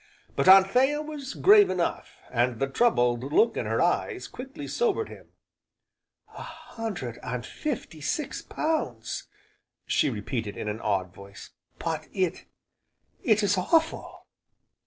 [0.35, 5.27] But Anthea was grave enough, and the troubled look in her eyes quickly sobered him.
[6.35, 9.27] "A hundred and fifty six pounds!"
[9.85, 12.45] she repeated in an awed voice, "but it
[13.21, 14.25] it is awful!"